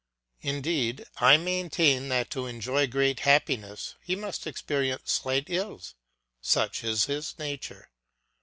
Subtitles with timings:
[0.41, 5.93] Indeed I maintain that to enjoy great happiness he must experience slight ills;
[6.41, 7.91] such is his nature.